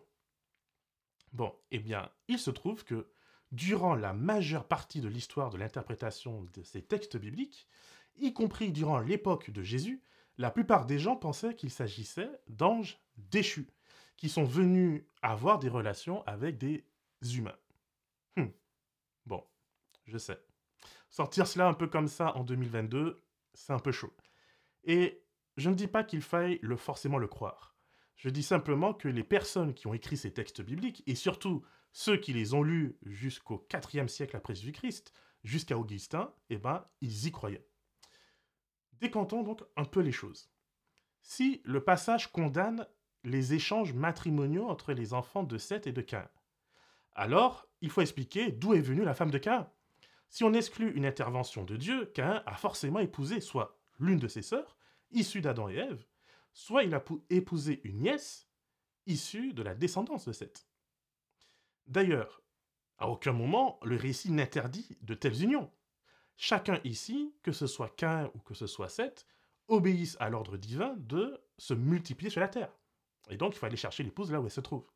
Bon, 1.32 1.54
eh 1.70 1.78
bien, 1.78 2.10
il 2.26 2.40
se 2.40 2.50
trouve 2.50 2.82
que, 2.82 3.06
durant 3.52 3.94
la 3.94 4.12
majeure 4.12 4.66
partie 4.66 5.00
de 5.00 5.06
l'histoire 5.06 5.50
de 5.50 5.56
l'interprétation 5.56 6.48
de 6.54 6.64
ces 6.64 6.82
textes 6.82 7.16
bibliques, 7.16 7.68
y 8.16 8.32
compris 8.32 8.72
durant 8.72 8.98
l'époque 8.98 9.50
de 9.50 9.62
Jésus, 9.62 10.02
la 10.38 10.50
plupart 10.50 10.86
des 10.86 10.98
gens 10.98 11.16
pensaient 11.16 11.54
qu'il 11.54 11.70
s'agissait 11.70 12.30
d'anges 12.48 12.98
déchus, 13.16 13.68
qui 14.16 14.28
sont 14.28 14.44
venus 14.44 15.04
avoir 15.22 15.58
des 15.58 15.68
relations 15.68 16.24
avec 16.26 16.58
des 16.58 16.84
humains. 17.22 17.58
Hum. 18.36 18.52
Bon, 19.26 19.44
je 20.06 20.18
sais. 20.18 20.38
Sortir 21.10 21.46
cela 21.46 21.68
un 21.68 21.74
peu 21.74 21.86
comme 21.86 22.08
ça 22.08 22.36
en 22.36 22.44
2022, 22.44 23.22
c'est 23.54 23.72
un 23.72 23.78
peu 23.78 23.92
chaud. 23.92 24.14
Et 24.84 25.22
je 25.56 25.70
ne 25.70 25.74
dis 25.74 25.86
pas 25.86 26.04
qu'il 26.04 26.22
faille 26.22 26.58
le 26.62 26.76
forcément 26.76 27.18
le 27.18 27.28
croire. 27.28 27.74
Je 28.16 28.28
dis 28.30 28.42
simplement 28.42 28.94
que 28.94 29.08
les 29.08 29.24
personnes 29.24 29.74
qui 29.74 29.86
ont 29.86 29.94
écrit 29.94 30.16
ces 30.16 30.32
textes 30.32 30.62
bibliques, 30.62 31.02
et 31.06 31.14
surtout 31.14 31.64
ceux 31.92 32.16
qui 32.16 32.32
les 32.32 32.54
ont 32.54 32.62
lus 32.62 32.98
jusqu'au 33.02 33.66
IVe 33.72 34.08
siècle 34.08 34.36
après 34.36 34.54
Jésus-Christ, 34.54 35.12
jusqu'à 35.44 35.78
Augustin, 35.78 36.32
eh 36.50 36.58
ben, 36.58 36.84
ils 37.00 37.26
y 37.26 37.32
croyaient. 37.32 37.66
Décantons 39.00 39.42
donc 39.42 39.62
un 39.76 39.84
peu 39.84 40.00
les 40.00 40.12
choses. 40.12 40.50
Si 41.22 41.60
le 41.64 41.82
passage 41.82 42.30
condamne 42.32 42.86
les 43.24 43.54
échanges 43.54 43.92
matrimoniaux 43.92 44.68
entre 44.68 44.92
les 44.92 45.12
enfants 45.12 45.42
de 45.42 45.58
Seth 45.58 45.86
et 45.86 45.92
de 45.92 46.00
Cain. 46.00 46.28
Alors, 47.14 47.66
il 47.80 47.90
faut 47.90 48.00
expliquer 48.00 48.52
d'où 48.52 48.74
est 48.74 48.80
venue 48.80 49.04
la 49.04 49.14
femme 49.14 49.30
de 49.30 49.38
Cain. 49.38 49.68
Si 50.28 50.44
on 50.44 50.52
exclut 50.52 50.92
une 50.94 51.06
intervention 51.06 51.64
de 51.64 51.76
Dieu, 51.76 52.06
Cain 52.14 52.42
a 52.46 52.54
forcément 52.54 53.00
épousé 53.00 53.40
soit 53.40 53.78
l'une 53.98 54.18
de 54.18 54.28
ses 54.28 54.42
sœurs, 54.42 54.76
issue 55.10 55.40
d'Adam 55.40 55.68
et 55.68 55.76
Ève, 55.76 56.04
soit 56.52 56.84
il 56.84 56.94
a 56.94 57.02
épousé 57.30 57.80
une 57.84 58.02
nièce, 58.02 58.48
issue 59.06 59.52
de 59.52 59.62
la 59.62 59.74
descendance 59.74 60.26
de 60.26 60.32
Seth. 60.32 60.66
D'ailleurs, 61.86 62.42
à 62.98 63.08
aucun 63.08 63.32
moment 63.32 63.78
le 63.82 63.96
récit 63.96 64.32
n'interdit 64.32 64.96
de 65.02 65.14
telles 65.14 65.42
unions. 65.42 65.70
Chacun 66.36 66.80
ici, 66.84 67.34
que 67.42 67.52
ce 67.52 67.66
soit 67.66 67.94
Cain 67.96 68.30
ou 68.34 68.38
que 68.40 68.54
ce 68.54 68.66
soit 68.66 68.88
Seth, 68.88 69.26
obéissent 69.68 70.16
à 70.20 70.28
l'ordre 70.28 70.56
divin 70.56 70.94
de 70.98 71.40
se 71.58 71.74
multiplier 71.74 72.30
sur 72.30 72.40
la 72.40 72.48
terre. 72.48 72.72
Et 73.30 73.36
donc, 73.36 73.54
il 73.54 73.58
faut 73.58 73.66
aller 73.66 73.76
chercher 73.76 74.02
l'épouse 74.02 74.30
là 74.30 74.40
où 74.40 74.44
elle 74.44 74.50
se 74.50 74.60
trouve. 74.60 74.86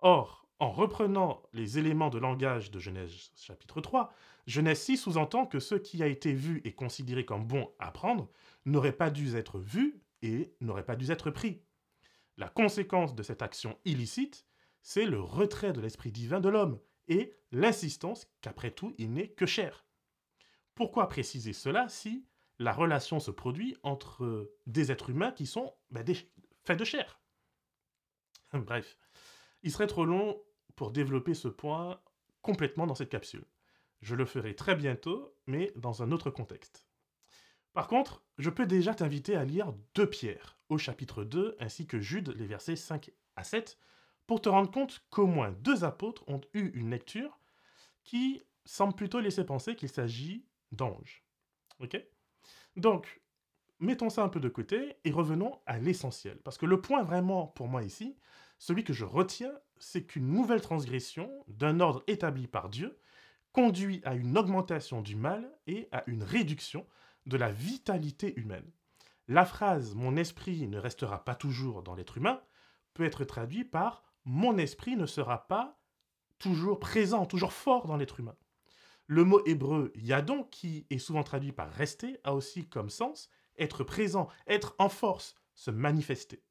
Or, 0.00 0.48
en 0.58 0.70
reprenant 0.70 1.42
les 1.52 1.78
éléments 1.78 2.10
de 2.10 2.18
langage 2.18 2.70
de 2.70 2.78
Genèse 2.78 3.30
chapitre 3.36 3.80
3, 3.80 4.12
Genèse 4.46 4.80
6 4.80 4.96
sous-entend 4.98 5.46
que 5.46 5.60
ce 5.60 5.74
qui 5.74 6.02
a 6.02 6.06
été 6.06 6.32
vu 6.32 6.60
et 6.64 6.74
considéré 6.74 7.24
comme 7.24 7.46
bon 7.46 7.70
à 7.78 7.90
prendre 7.90 8.30
n'aurait 8.66 8.92
pas 8.92 9.10
dû 9.10 9.36
être 9.36 9.58
vu 9.58 10.02
et 10.22 10.54
n'aurait 10.60 10.84
pas 10.84 10.96
dû 10.96 11.10
être 11.10 11.30
pris. 11.30 11.62
La 12.36 12.48
conséquence 12.48 13.14
de 13.14 13.22
cette 13.22 13.42
action 13.42 13.78
illicite, 13.84 14.46
c'est 14.82 15.06
le 15.06 15.20
retrait 15.20 15.72
de 15.72 15.80
l'esprit 15.80 16.12
divin 16.12 16.40
de 16.40 16.48
l'homme 16.48 16.80
et 17.08 17.34
l'insistance 17.52 18.26
qu'après 18.40 18.70
tout, 18.70 18.94
il 18.98 19.12
n'est 19.12 19.28
que 19.28 19.46
chair. 19.46 19.84
Pourquoi 20.80 21.10
préciser 21.10 21.52
cela 21.52 21.90
si 21.90 22.24
la 22.58 22.72
relation 22.72 23.20
se 23.20 23.30
produit 23.30 23.76
entre 23.82 24.50
des 24.66 24.90
êtres 24.90 25.10
humains 25.10 25.30
qui 25.30 25.44
sont 25.44 25.74
ben, 25.90 26.02
faits 26.64 26.78
de 26.78 26.84
chair? 26.86 27.20
Bref, 28.54 28.96
il 29.62 29.70
serait 29.70 29.86
trop 29.86 30.06
long 30.06 30.42
pour 30.76 30.90
développer 30.90 31.34
ce 31.34 31.48
point 31.48 32.00
complètement 32.40 32.86
dans 32.86 32.94
cette 32.94 33.10
capsule. 33.10 33.44
Je 34.00 34.14
le 34.14 34.24
ferai 34.24 34.56
très 34.56 34.74
bientôt, 34.74 35.36
mais 35.46 35.70
dans 35.76 36.02
un 36.02 36.12
autre 36.12 36.30
contexte. 36.30 36.86
Par 37.74 37.86
contre, 37.86 38.24
je 38.38 38.48
peux 38.48 38.64
déjà 38.64 38.94
t'inviter 38.94 39.36
à 39.36 39.44
lire 39.44 39.74
deux 39.94 40.08
Pierres, 40.08 40.58
au 40.70 40.78
chapitre 40.78 41.24
2, 41.24 41.56
ainsi 41.60 41.86
que 41.86 42.00
Jude, 42.00 42.34
les 42.38 42.46
versets 42.46 42.76
5 42.76 43.10
à 43.36 43.44
7, 43.44 43.78
pour 44.26 44.40
te 44.40 44.48
rendre 44.48 44.70
compte 44.70 45.04
qu'au 45.10 45.26
moins 45.26 45.50
deux 45.50 45.84
apôtres 45.84 46.26
ont 46.26 46.40
eu 46.54 46.70
une 46.70 46.88
lecture 46.88 47.38
qui 48.02 48.42
semble 48.64 48.94
plutôt 48.94 49.20
laisser 49.20 49.44
penser 49.44 49.76
qu'il 49.76 49.90
s'agit 49.90 50.46
d'anges. 50.72 51.24
Ok? 51.80 52.02
Donc, 52.76 53.20
mettons 53.78 54.10
ça 54.10 54.22
un 54.22 54.28
peu 54.28 54.40
de 54.40 54.48
côté 54.48 54.96
et 55.04 55.10
revenons 55.10 55.58
à 55.66 55.78
l'essentiel. 55.78 56.38
Parce 56.44 56.58
que 56.58 56.66
le 56.66 56.80
point 56.80 57.02
vraiment 57.02 57.46
pour 57.46 57.68
moi 57.68 57.82
ici, 57.82 58.16
celui 58.58 58.84
que 58.84 58.92
je 58.92 59.04
retiens, 59.04 59.52
c'est 59.78 60.04
qu'une 60.04 60.28
nouvelle 60.28 60.60
transgression 60.60 61.30
d'un 61.48 61.80
ordre 61.80 62.02
établi 62.06 62.46
par 62.46 62.68
Dieu 62.68 62.98
conduit 63.52 64.00
à 64.04 64.14
une 64.14 64.38
augmentation 64.38 65.02
du 65.02 65.16
mal 65.16 65.50
et 65.66 65.88
à 65.92 66.04
une 66.06 66.22
réduction 66.22 66.86
de 67.26 67.36
la 67.36 67.50
vitalité 67.50 68.38
humaine. 68.38 68.70
La 69.28 69.44
phrase 69.44 69.94
Mon 69.94 70.16
esprit 70.16 70.68
ne 70.68 70.78
restera 70.78 71.24
pas 71.24 71.34
toujours 71.34 71.82
dans 71.82 71.94
l'être 71.94 72.16
humain 72.18 72.40
peut 72.94 73.04
être 73.04 73.24
traduite 73.24 73.70
par 73.70 74.02
Mon 74.24 74.58
esprit 74.58 74.96
ne 74.96 75.06
sera 75.06 75.48
pas 75.48 75.80
toujours 76.38 76.80
présent, 76.80 77.26
toujours 77.26 77.52
fort 77.52 77.86
dans 77.86 77.96
l'être 77.96 78.20
humain. 78.20 78.36
Le 79.10 79.24
mot 79.24 79.42
hébreu 79.44 79.92
yadon, 79.96 80.44
qui 80.44 80.86
est 80.88 80.98
souvent 80.98 81.24
traduit 81.24 81.50
par 81.50 81.68
rester, 81.68 82.20
a 82.22 82.32
aussi 82.32 82.68
comme 82.68 82.90
sens 82.90 83.28
être 83.58 83.82
présent, 83.82 84.28
être 84.46 84.76
en 84.78 84.88
force, 84.88 85.34
se 85.56 85.72
manifester. 85.72 86.44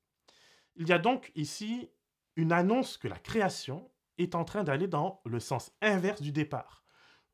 Il 0.76 0.86
y 0.86 0.92
a 0.92 1.00
donc 1.00 1.32
ici 1.36 1.90
une 2.36 2.52
annonce 2.52 2.98
que 2.98 3.08
la 3.08 3.18
création 3.18 3.90
est 4.18 4.36
en 4.36 4.44
train 4.44 4.66
d'aller 4.66 4.90
dans 4.90 5.22
le 5.24 5.40
sens 5.40 5.72
inverse 5.82 6.22
du 6.22 6.34
départ. 6.34 6.84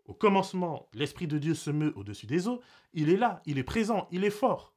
Au 0.06 0.14
commencement, 0.14 0.90
l'Esprit 0.94 1.26
de 1.26 1.40
Dieu 1.40 1.56
se 1.56 1.72
meut 1.72 1.94
au-dessus 1.96 2.28
des 2.28 2.48
eaux, 2.48 2.62
il 2.94 3.10
est 3.10 3.18
là, 3.18 3.42
il 3.48 3.58
est 3.58 3.64
présent, 3.64 4.08
il 4.12 4.26
est 4.26 4.30
fort. 4.30 4.76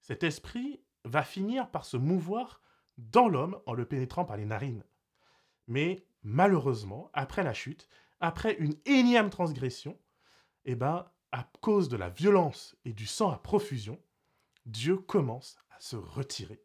Cet 0.00 0.22
esprit 0.22 0.80
va 1.04 1.22
finir 1.22 1.70
par 1.70 1.84
se 1.84 1.98
mouvoir 1.98 2.62
dans 2.96 3.28
l'homme 3.28 3.60
en 3.66 3.74
le 3.74 3.84
pénétrant 3.84 4.24
par 4.24 4.38
les 4.38 4.46
narines. 4.46 4.82
Mais 5.66 6.06
malheureusement, 6.22 7.10
après 7.12 7.42
la 7.42 7.52
chute, 7.52 7.86
après 8.20 8.56
une 8.58 8.76
énième 8.86 9.30
transgression, 9.30 9.98
eh 10.64 10.74
ben, 10.74 11.10
à 11.32 11.50
cause 11.60 11.88
de 11.88 11.96
la 11.96 12.10
violence 12.10 12.76
et 12.84 12.92
du 12.92 13.06
sang 13.06 13.30
à 13.30 13.38
profusion, 13.38 14.00
Dieu 14.66 14.96
commence 14.96 15.56
à 15.70 15.80
se 15.80 15.96
retirer. 15.96 16.62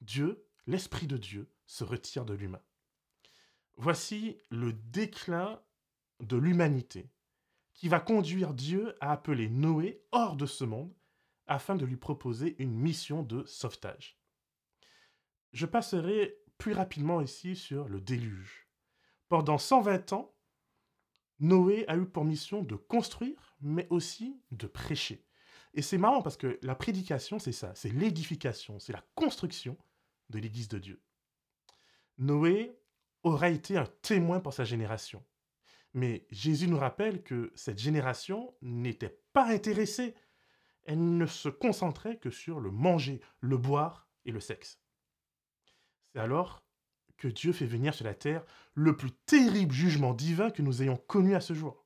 Dieu, 0.00 0.44
l'Esprit 0.66 1.06
de 1.06 1.16
Dieu, 1.16 1.50
se 1.66 1.84
retire 1.84 2.24
de 2.24 2.34
l'humain. 2.34 2.62
Voici 3.76 4.38
le 4.50 4.72
déclin 4.72 5.60
de 6.20 6.36
l'humanité 6.36 7.10
qui 7.74 7.88
va 7.88 8.00
conduire 8.00 8.54
Dieu 8.54 8.96
à 9.00 9.12
appeler 9.12 9.48
Noé 9.48 10.02
hors 10.10 10.34
de 10.34 10.46
ce 10.46 10.64
monde 10.64 10.92
afin 11.46 11.76
de 11.76 11.84
lui 11.84 11.96
proposer 11.96 12.56
une 12.58 12.74
mission 12.74 13.22
de 13.22 13.44
sauvetage. 13.44 14.18
Je 15.52 15.64
passerai 15.64 16.36
plus 16.58 16.72
rapidement 16.72 17.20
ici 17.20 17.54
sur 17.54 17.88
le 17.88 18.00
déluge. 18.00 18.68
Pendant 19.28 19.58
120 19.58 20.12
ans, 20.12 20.34
Noé 21.40 21.84
a 21.88 21.96
eu 21.96 22.06
pour 22.06 22.24
mission 22.24 22.62
de 22.62 22.74
construire, 22.74 23.56
mais 23.60 23.86
aussi 23.90 24.40
de 24.50 24.66
prêcher. 24.66 25.24
Et 25.74 25.82
c'est 25.82 25.98
marrant 25.98 26.22
parce 26.22 26.36
que 26.36 26.58
la 26.62 26.74
prédication, 26.74 27.38
c'est 27.38 27.52
ça, 27.52 27.72
c'est 27.74 27.92
l'édification, 27.92 28.78
c'est 28.78 28.92
la 28.92 29.04
construction 29.14 29.76
de 30.30 30.38
l'Église 30.38 30.68
de 30.68 30.78
Dieu. 30.78 31.02
Noé 32.18 32.76
aura 33.22 33.50
été 33.50 33.76
un 33.76 33.86
témoin 34.02 34.40
pour 34.40 34.52
sa 34.52 34.64
génération. 34.64 35.24
Mais 35.94 36.26
Jésus 36.30 36.68
nous 36.68 36.78
rappelle 36.78 37.22
que 37.22 37.52
cette 37.54 37.78
génération 37.78 38.54
n'était 38.60 39.20
pas 39.32 39.46
intéressée. 39.46 40.14
Elle 40.84 41.16
ne 41.16 41.26
se 41.26 41.48
concentrait 41.48 42.18
que 42.18 42.30
sur 42.30 42.60
le 42.60 42.70
manger, 42.70 43.20
le 43.40 43.56
boire 43.56 44.08
et 44.24 44.32
le 44.32 44.40
sexe. 44.40 44.80
C'est 46.12 46.20
alors 46.20 46.64
que 47.18 47.28
Dieu 47.28 47.52
fait 47.52 47.66
venir 47.66 47.94
sur 47.94 48.04
la 48.04 48.14
terre 48.14 48.44
le 48.74 48.96
plus 48.96 49.12
terrible 49.26 49.74
jugement 49.74 50.14
divin 50.14 50.50
que 50.50 50.62
nous 50.62 50.82
ayons 50.82 50.96
connu 50.96 51.34
à 51.34 51.40
ce 51.40 51.52
jour. 51.52 51.84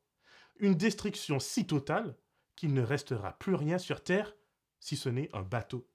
Une 0.60 0.74
destruction 0.74 1.40
si 1.40 1.66
totale 1.66 2.16
qu'il 2.54 2.74
ne 2.74 2.82
restera 2.82 3.32
plus 3.38 3.54
rien 3.54 3.78
sur 3.78 4.04
terre 4.04 4.34
si 4.78 4.96
ce 4.96 5.08
n'est 5.08 5.34
un 5.34 5.42
bateau. 5.42 5.88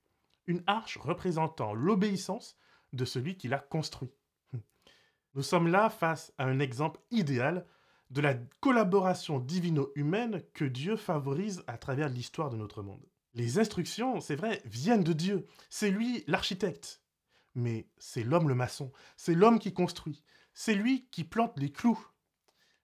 Une 0.48 0.64
arche 0.66 0.98
représentant 0.98 1.74
l'obéissance 1.74 2.58
de 2.94 3.06
celui 3.06 3.38
qui 3.38 3.48
l'a 3.48 3.60
construit. 3.60 4.12
Nous 5.36 5.44
sommes 5.44 5.68
là 5.68 5.90
face 5.90 6.34
à 6.38 6.46
un 6.46 6.60
exemple 6.60 7.00
idéal 7.12 7.66
de 8.10 8.22
la 8.22 8.34
collaboration 8.60 9.40
divino-humaine 9.40 10.42
que 10.54 10.66
Dieu 10.66 10.96
favorise 10.96 11.64
à 11.68 11.78
travers 11.78 12.10
l'histoire 12.10 12.50
de 12.50 12.58
notre 12.58 12.82
monde. 12.82 13.06
Les 13.34 13.60
instructions, 13.60 14.20
c'est 14.20 14.36
vrai, 14.36 14.62
viennent 14.66 15.04
de 15.04 15.14
Dieu. 15.14 15.46
C'est 15.70 15.92
lui 15.92 16.24
l'architecte. 16.28 17.02
Mais 17.58 17.90
c'est 17.98 18.24
l'homme 18.24 18.48
le 18.48 18.56
maçon. 18.56 18.94
C'est 19.18 19.36
l'homme 19.36 19.60
qui 19.60 19.74
construit. 19.74 20.24
C'est 20.54 20.76
lui 20.76 21.10
qui 21.12 21.26
plante 21.26 21.58
les 21.58 21.72
clous. 21.72 22.00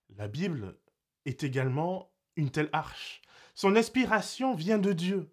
La 0.10 0.28
Bible 0.28 0.78
est 1.26 1.44
également 1.44 2.12
une 2.36 2.52
telle 2.52 2.70
arche. 2.74 3.22
Son 3.56 3.78
inspiration 3.78 4.54
vient 4.54 4.80
de 4.80 4.92
Dieu. 4.92 5.32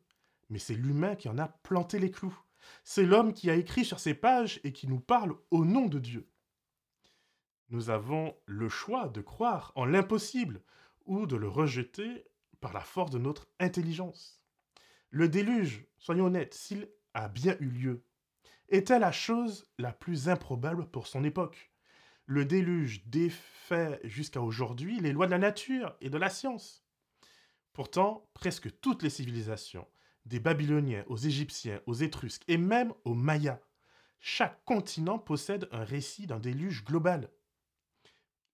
Mais 0.49 0.61
c'est 0.61 0.75
l'humain 0.75 1.17
qui 1.17 1.29
en 1.29 1.39
a 1.39 1.49
planté 1.49 1.99
les 1.99 2.13
clous. 2.13 2.39
C'est 2.85 3.05
l'homme 3.05 3.33
qui 3.33 3.51
a 3.51 3.55
écrit 3.55 3.85
sur 3.85 3.99
ces 3.99 4.15
pages 4.15 4.61
et 4.63 4.73
qui 4.73 4.87
nous 4.87 5.01
parle 5.01 5.35
au 5.51 5.65
nom 5.65 5.87
de 5.87 5.99
Dieu 5.99 6.31
nous 7.71 7.91
avons 7.91 8.37
le 8.47 8.69
choix 8.69 9.09
de 9.09 9.21
croire 9.21 9.73
en 9.77 9.85
l'impossible 9.85 10.63
ou 11.07 11.27
de 11.27 11.37
le 11.37 11.49
rejeter 11.49 12.27
par 12.61 12.73
la 12.73 12.81
force 12.81 13.11
de 13.11 13.19
notre 13.19 13.49
intelligence. 13.59 14.43
Le 15.11 15.29
déluge, 15.29 15.87
soyons 15.99 16.27
honnêtes, 16.27 16.55
s'il 16.55 16.89
a 17.15 17.29
bien 17.29 17.57
eu 17.61 17.69
lieu, 17.69 18.05
était 18.71 18.99
la 18.99 19.13
chose 19.13 19.67
la 19.79 19.93
plus 19.93 20.29
improbable 20.29 20.87
pour 20.87 21.07
son 21.07 21.25
époque. 21.25 21.73
Le 22.27 22.45
déluge 22.45 23.05
défait 23.07 24.01
jusqu'à 24.05 24.41
aujourd'hui 24.41 25.01
les 25.01 25.13
lois 25.13 25.27
de 25.27 25.33
la 25.33 25.39
nature 25.39 25.97
et 26.01 26.11
de 26.11 26.19
la 26.19 26.31
science. 26.31 26.85
Pourtant, 27.73 28.29
presque 28.35 28.81
toutes 28.81 29.03
les 29.03 29.11
civilisations, 29.11 29.87
des 30.27 30.41
Babyloniens 30.41 31.05
aux 31.09 31.17
Égyptiens, 31.17 31.81
aux 31.87 31.95
Étrusques 31.95 32.45
et 32.47 32.57
même 32.57 32.93
aux 33.05 33.15
Mayas, 33.15 33.61
chaque 34.21 34.65
continent 34.65 35.19
possède 35.19 35.69
un 35.73 35.83
récit 35.83 36.27
d'un 36.27 36.39
déluge 36.39 36.85
global. 36.85 37.31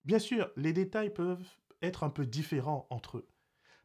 Bien 0.05 0.19
sûr, 0.19 0.49
les 0.55 0.73
détails 0.73 1.13
peuvent 1.13 1.45
être 1.81 2.03
un 2.03 2.09
peu 2.09 2.25
différents 2.25 2.87
entre 2.89 3.17
eux, 3.17 3.27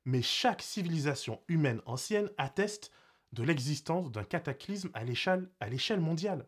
mais 0.04 0.22
chaque 0.22 0.62
civilisation 0.62 1.42
humaine 1.48 1.82
ancienne 1.84 2.30
atteste 2.38 2.92
de 3.32 3.42
l'existence 3.42 4.10
d'un 4.12 4.24
cataclysme 4.24 4.90
à 4.94 5.04
l'échelle 5.04 6.00
mondiale. 6.00 6.46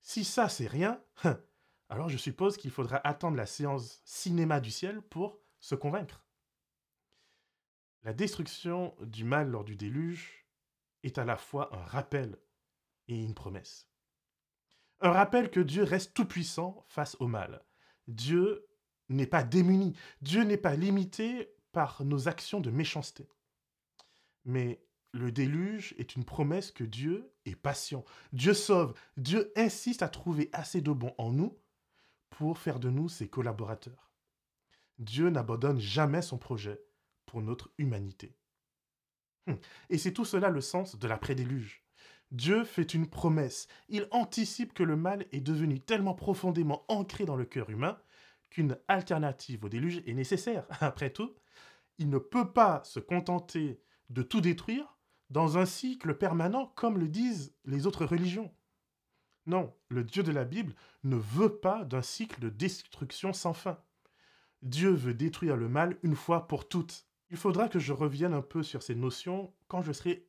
Si 0.00 0.24
ça, 0.24 0.48
c'est 0.48 0.66
rien, 0.66 1.02
alors 1.88 2.08
je 2.08 2.16
suppose 2.16 2.56
qu'il 2.56 2.70
faudra 2.70 2.96
attendre 3.06 3.36
la 3.36 3.46
séance 3.46 4.00
cinéma 4.04 4.60
du 4.60 4.70
ciel 4.70 5.02
pour 5.02 5.38
se 5.58 5.74
convaincre. 5.74 6.24
La 8.02 8.14
destruction 8.14 8.94
du 9.02 9.24
mal 9.24 9.50
lors 9.50 9.64
du 9.64 9.76
déluge 9.76 10.46
est 11.02 11.18
à 11.18 11.24
la 11.24 11.36
fois 11.36 11.74
un 11.76 11.84
rappel 11.84 12.38
et 13.08 13.22
une 13.22 13.34
promesse. 13.34 13.88
Un 15.00 15.10
rappel 15.10 15.50
que 15.50 15.60
Dieu 15.60 15.82
reste 15.82 16.14
tout-puissant 16.14 16.84
face 16.88 17.16
au 17.20 17.26
mal. 17.26 17.64
Dieu 18.06 18.66
n'est 19.08 19.26
pas 19.26 19.42
démuni, 19.42 19.94
Dieu 20.22 20.44
n'est 20.44 20.56
pas 20.56 20.76
limité 20.76 21.54
par 21.72 22.04
nos 22.04 22.28
actions 22.28 22.60
de 22.60 22.70
méchanceté. 22.70 23.28
Mais 24.44 24.82
le 25.12 25.32
déluge 25.32 25.94
est 25.98 26.14
une 26.14 26.24
promesse 26.24 26.70
que 26.70 26.84
Dieu 26.84 27.32
est 27.44 27.56
patient. 27.56 28.04
Dieu 28.32 28.54
sauve. 28.54 28.94
Dieu 29.16 29.52
insiste 29.56 30.02
à 30.02 30.08
trouver 30.08 30.50
assez 30.52 30.80
de 30.80 30.92
bon 30.92 31.14
en 31.18 31.32
nous 31.32 31.58
pour 32.30 32.58
faire 32.58 32.78
de 32.78 32.90
nous 32.90 33.08
ses 33.08 33.28
collaborateurs. 33.28 34.10
Dieu 34.98 35.30
n'abandonne 35.30 35.80
jamais 35.80 36.22
son 36.22 36.38
projet 36.38 36.80
pour 37.26 37.42
notre 37.42 37.72
humanité. 37.78 38.36
Hum. 39.46 39.58
Et 39.88 39.98
c'est 39.98 40.12
tout 40.12 40.24
cela 40.24 40.50
le 40.50 40.60
sens 40.60 40.98
de 40.98 41.08
l'après-déluge. 41.08 41.82
Dieu 42.30 42.64
fait 42.64 42.94
une 42.94 43.08
promesse. 43.08 43.66
Il 43.88 44.06
anticipe 44.12 44.72
que 44.72 44.84
le 44.84 44.96
mal 44.96 45.26
est 45.32 45.40
devenu 45.40 45.80
tellement 45.80 46.14
profondément 46.14 46.84
ancré 46.88 47.24
dans 47.24 47.36
le 47.36 47.44
cœur 47.44 47.70
humain 47.70 47.98
qu'une 48.50 48.78
alternative 48.88 49.64
au 49.64 49.68
déluge 49.68 50.02
est 50.06 50.14
nécessaire. 50.14 50.66
Après 50.80 51.10
tout, 51.10 51.34
il 51.98 52.08
ne 52.08 52.18
peut 52.18 52.52
pas 52.52 52.82
se 52.84 53.00
contenter 53.00 53.80
de 54.10 54.22
tout 54.22 54.40
détruire 54.40 54.99
dans 55.30 55.58
un 55.58 55.66
cycle 55.66 56.14
permanent 56.14 56.66
comme 56.76 56.98
le 56.98 57.08
disent 57.08 57.54
les 57.64 57.86
autres 57.86 58.04
religions. 58.04 58.52
Non, 59.46 59.74
le 59.88 60.04
Dieu 60.04 60.22
de 60.22 60.32
la 60.32 60.44
Bible 60.44 60.74
ne 61.02 61.16
veut 61.16 61.56
pas 61.56 61.84
d'un 61.84 62.02
cycle 62.02 62.40
de 62.40 62.50
destruction 62.50 63.32
sans 63.32 63.54
fin. 63.54 63.78
Dieu 64.62 64.90
veut 64.90 65.14
détruire 65.14 65.56
le 65.56 65.68
mal 65.68 65.96
une 66.02 66.16
fois 66.16 66.46
pour 66.46 66.68
toutes. 66.68 67.06
Il 67.30 67.36
faudra 67.36 67.68
que 67.68 67.78
je 67.78 67.92
revienne 67.92 68.34
un 68.34 68.42
peu 68.42 68.62
sur 68.62 68.82
ces 68.82 68.94
notions 68.94 69.54
quand 69.68 69.82
je 69.82 69.92
serai 69.92 70.26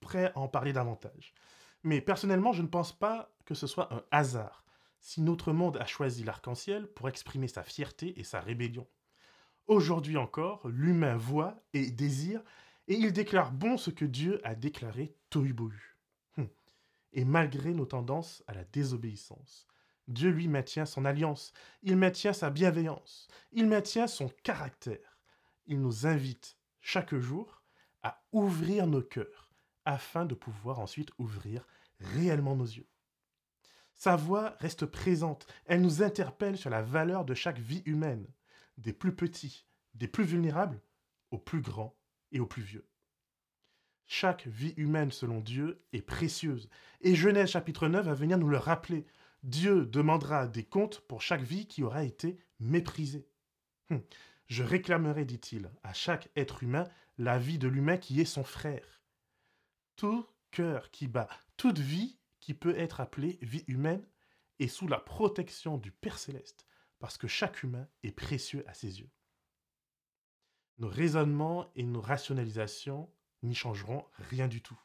prêt 0.00 0.32
à 0.34 0.38
en 0.38 0.48
parler 0.48 0.72
davantage. 0.72 1.34
Mais 1.82 2.00
personnellement, 2.00 2.52
je 2.52 2.62
ne 2.62 2.68
pense 2.68 2.92
pas 2.92 3.34
que 3.44 3.54
ce 3.54 3.66
soit 3.66 3.92
un 3.92 4.02
hasard 4.10 4.64
si 4.98 5.20
notre 5.20 5.52
monde 5.52 5.76
a 5.76 5.86
choisi 5.86 6.24
l'arc-en-ciel 6.24 6.88
pour 6.88 7.08
exprimer 7.08 7.48
sa 7.48 7.62
fierté 7.62 8.18
et 8.18 8.24
sa 8.24 8.40
rébellion. 8.40 8.86
Aujourd'hui 9.66 10.16
encore, 10.16 10.66
l'humain 10.66 11.16
voit 11.16 11.56
et 11.74 11.90
désire, 11.90 12.42
et 12.88 12.94
il 12.94 13.12
déclare 13.12 13.52
bon 13.52 13.76
ce 13.76 13.90
que 13.90 14.04
Dieu 14.04 14.40
a 14.44 14.54
déclaré 14.54 15.14
tohu 15.30 15.54
hum. 16.38 16.48
Et 17.12 17.24
malgré 17.24 17.74
nos 17.74 17.86
tendances 17.86 18.42
à 18.46 18.54
la 18.54 18.64
désobéissance, 18.64 19.66
Dieu 20.08 20.30
lui 20.30 20.46
maintient 20.46 20.86
son 20.86 21.04
alliance, 21.04 21.52
il 21.82 21.96
maintient 21.96 22.32
sa 22.32 22.50
bienveillance, 22.50 23.26
il 23.50 23.66
maintient 23.66 24.06
son 24.06 24.28
caractère. 24.44 25.18
Il 25.66 25.80
nous 25.80 26.06
invite 26.06 26.56
chaque 26.80 27.14
jour 27.16 27.62
à 28.04 28.22
ouvrir 28.30 28.86
nos 28.86 29.02
cœurs 29.02 29.50
afin 29.84 30.24
de 30.24 30.34
pouvoir 30.34 30.78
ensuite 30.78 31.10
ouvrir 31.18 31.66
réellement 31.98 32.54
nos 32.54 32.64
yeux. 32.64 32.86
Sa 33.94 34.14
voix 34.14 34.54
reste 34.60 34.86
présente, 34.86 35.46
elle 35.64 35.80
nous 35.80 36.02
interpelle 36.02 36.56
sur 36.56 36.70
la 36.70 36.82
valeur 36.82 37.24
de 37.24 37.34
chaque 37.34 37.58
vie 37.58 37.82
humaine, 37.86 38.28
des 38.78 38.92
plus 38.92 39.16
petits, 39.16 39.66
des 39.94 40.06
plus 40.06 40.24
vulnérables, 40.24 40.80
aux 41.30 41.38
plus 41.38 41.62
grands 41.62 41.95
et 42.32 42.40
aux 42.40 42.46
plus 42.46 42.62
vieux. 42.62 42.86
Chaque 44.06 44.46
vie 44.46 44.74
humaine 44.76 45.10
selon 45.10 45.40
Dieu 45.40 45.84
est 45.92 46.02
précieuse, 46.02 46.68
et 47.00 47.14
Genèse 47.14 47.50
chapitre 47.50 47.88
9 47.88 48.06
va 48.06 48.14
venir 48.14 48.38
nous 48.38 48.48
le 48.48 48.58
rappeler. 48.58 49.04
Dieu 49.42 49.84
demandera 49.84 50.46
des 50.46 50.64
comptes 50.64 51.00
pour 51.00 51.22
chaque 51.22 51.42
vie 51.42 51.66
qui 51.66 51.82
aura 51.82 52.04
été 52.04 52.38
méprisée. 52.60 53.26
Hum. 53.90 54.02
Je 54.46 54.62
réclamerai, 54.62 55.24
dit-il, 55.24 55.70
à 55.82 55.92
chaque 55.92 56.28
être 56.36 56.62
humain 56.62 56.84
la 57.18 57.38
vie 57.38 57.58
de 57.58 57.66
l'humain 57.66 57.96
qui 57.96 58.20
est 58.20 58.26
son 58.26 58.44
frère. 58.44 59.02
Tout 59.96 60.26
cœur 60.50 60.90
qui 60.90 61.08
bat, 61.08 61.28
toute 61.56 61.78
vie 61.78 62.18
qui 62.40 62.54
peut 62.54 62.78
être 62.78 63.00
appelée 63.00 63.38
vie 63.42 63.64
humaine 63.66 64.06
est 64.58 64.68
sous 64.68 64.86
la 64.86 64.98
protection 64.98 65.78
du 65.78 65.90
Père 65.90 66.18
céleste, 66.18 66.64
parce 66.98 67.18
que 67.18 67.26
chaque 67.26 67.62
humain 67.62 67.88
est 68.04 68.12
précieux 68.12 68.64
à 68.68 68.74
ses 68.74 69.00
yeux. 69.00 69.10
Nos 70.78 70.88
raisonnements 70.88 71.70
et 71.74 71.82
nos 71.82 72.00
rationalisations 72.00 73.10
n'y 73.42 73.54
changeront 73.54 74.04
rien 74.30 74.48
du 74.48 74.62
tout. 74.62 74.78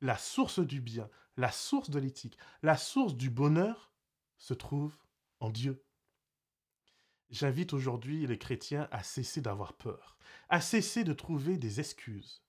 La 0.00 0.18
source 0.18 0.58
du 0.58 0.80
bien, 0.80 1.08
la 1.36 1.50
source 1.50 1.90
de 1.90 1.98
l'éthique, 1.98 2.36
la 2.62 2.76
source 2.76 3.16
du 3.16 3.30
bonheur 3.30 3.92
se 4.36 4.52
trouve 4.52 4.94
en 5.40 5.48
Dieu. 5.48 5.84
J'invite 7.30 7.72
aujourd'hui 7.72 8.26
les 8.26 8.36
chrétiens 8.36 8.88
à 8.90 9.02
cesser 9.02 9.40
d'avoir 9.40 9.72
peur, 9.72 10.18
à 10.50 10.60
cesser 10.60 11.02
de 11.02 11.14
trouver 11.14 11.56
des 11.56 11.80
excuses. 11.80 12.42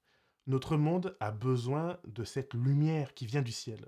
Notre 0.45 0.75
monde 0.75 1.15
a 1.21 1.31
besoin 1.31 1.99
de 2.03 2.25
cette 2.25 2.53
lumière 2.53 3.13
qui 3.13 3.25
vient 3.25 3.41
du 3.41 3.53
ciel. 3.53 3.87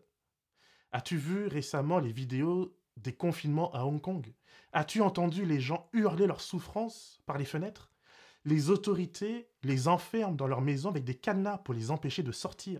As-tu 0.93 1.17
vu 1.17 1.47
récemment 1.47 1.99
les 1.99 2.13
vidéos 2.13 2.79
des 2.95 3.13
confinements 3.13 3.73
à 3.73 3.83
Hong 3.83 3.99
Kong? 3.99 4.33
As-tu 4.71 5.01
entendu 5.01 5.45
les 5.45 5.59
gens 5.59 5.89
hurler 5.91 6.27
leur 6.27 6.39
souffrance 6.39 7.19
par 7.25 7.37
les 7.37 7.43
fenêtres? 7.43 7.91
Les 8.45 8.69
autorités 8.69 9.49
les 9.63 9.87
enferment 9.87 10.35
dans 10.35 10.47
leur 10.47 10.61
maison 10.61 10.89
avec 10.89 11.03
des 11.03 11.15
cadenas 11.15 11.57
pour 11.57 11.73
les 11.73 11.91
empêcher 11.91 12.23
de 12.23 12.31
sortir. 12.31 12.79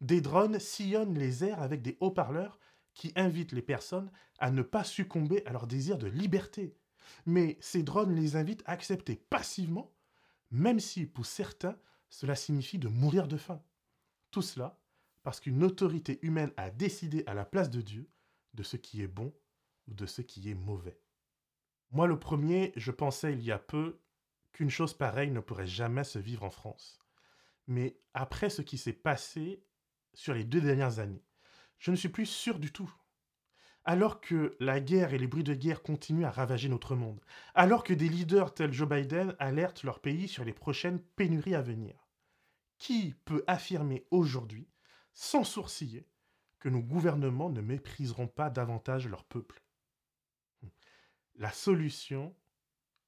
Des 0.00 0.20
drones 0.20 0.58
sillonnent 0.58 1.18
les 1.18 1.44
airs 1.44 1.62
avec 1.62 1.82
des 1.82 1.96
haut-parleurs 2.00 2.58
qui 2.94 3.12
invitent 3.14 3.52
les 3.52 3.62
personnes 3.62 4.10
à 4.38 4.50
ne 4.50 4.62
pas 4.62 4.84
succomber 4.84 5.44
à 5.46 5.52
leur 5.52 5.66
désir 5.66 5.98
de 5.98 6.06
liberté. 6.06 6.74
Mais 7.26 7.58
ces 7.60 7.82
drones 7.82 8.14
les 8.14 8.36
invitent 8.36 8.62
à 8.66 8.72
accepter 8.72 9.16
passivement, 9.16 9.92
même 10.50 10.80
si 10.80 11.06
pour 11.06 11.26
certains, 11.26 11.76
cela 12.08 12.34
signifie 12.34 12.78
de 12.78 12.88
mourir 12.88 13.28
de 13.28 13.36
faim. 13.36 13.62
Tout 14.30 14.42
cela 14.42 14.80
parce 15.26 15.40
qu'une 15.40 15.64
autorité 15.64 16.20
humaine 16.22 16.52
a 16.56 16.70
décidé 16.70 17.24
à 17.26 17.34
la 17.34 17.44
place 17.44 17.68
de 17.68 17.80
Dieu 17.80 18.08
de 18.54 18.62
ce 18.62 18.76
qui 18.76 19.02
est 19.02 19.08
bon 19.08 19.34
ou 19.88 19.94
de 19.94 20.06
ce 20.06 20.22
qui 20.22 20.48
est 20.48 20.54
mauvais. 20.54 21.00
Moi 21.90 22.06
le 22.06 22.16
premier, 22.16 22.72
je 22.76 22.92
pensais 22.92 23.32
il 23.32 23.42
y 23.42 23.50
a 23.50 23.58
peu 23.58 23.98
qu'une 24.56 24.70
chose 24.70 24.94
pareille 24.94 25.30
ne 25.30 25.40
pourrait 25.40 25.66
jamais 25.66 26.02
se 26.02 26.18
vivre 26.18 26.42
en 26.42 26.50
France. 26.50 26.98
Mais 27.66 28.00
après 28.14 28.48
ce 28.48 28.62
qui 28.62 28.78
s'est 28.78 28.94
passé 28.94 29.62
sur 30.14 30.32
les 30.32 30.44
deux 30.44 30.62
dernières 30.62 30.98
années, 30.98 31.26
je 31.78 31.90
ne 31.90 31.96
suis 31.96 32.08
plus 32.08 32.24
sûr 32.24 32.58
du 32.58 32.72
tout. 32.72 32.90
Alors 33.84 34.18
que 34.18 34.56
la 34.58 34.80
guerre 34.80 35.12
et 35.12 35.18
les 35.18 35.26
bruits 35.26 35.44
de 35.44 35.52
guerre 35.52 35.82
continuent 35.82 36.24
à 36.24 36.30
ravager 36.30 36.70
notre 36.70 36.96
monde, 36.96 37.20
alors 37.54 37.84
que 37.84 37.92
des 37.92 38.08
leaders 38.08 38.54
tels 38.54 38.72
Joe 38.72 38.88
Biden 38.88 39.36
alertent 39.38 39.82
leur 39.82 40.00
pays 40.00 40.26
sur 40.26 40.42
les 40.42 40.54
prochaines 40.54 41.00
pénuries 41.00 41.54
à 41.54 41.60
venir, 41.60 42.08
qui 42.78 43.14
peut 43.26 43.44
affirmer 43.46 44.06
aujourd'hui, 44.10 44.70
sans 45.12 45.44
sourciller, 45.44 46.08
que 46.60 46.70
nos 46.70 46.80
gouvernements 46.80 47.50
ne 47.50 47.60
mépriseront 47.60 48.26
pas 48.26 48.48
davantage 48.48 49.06
leur 49.06 49.24
peuple? 49.24 49.62
La 51.34 51.52
solution 51.52 52.34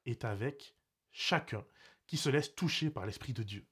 est 0.04 0.26
avec 0.26 0.77
chacun 1.12 1.64
qui 2.06 2.16
se 2.16 2.28
laisse 2.28 2.54
toucher 2.54 2.90
par 2.90 3.06
l'Esprit 3.06 3.32
de 3.32 3.42
Dieu. 3.42 3.66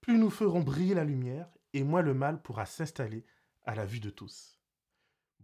Plus 0.00 0.18
nous 0.18 0.30
ferons 0.30 0.60
briller 0.60 0.94
la 0.94 1.04
lumière, 1.04 1.48
et 1.72 1.82
moins 1.82 2.02
le 2.02 2.14
mal 2.14 2.40
pourra 2.42 2.66
s'installer 2.66 3.24
à 3.64 3.74
la 3.74 3.84
vue 3.84 4.00
de 4.00 4.10
tous. 4.10 4.60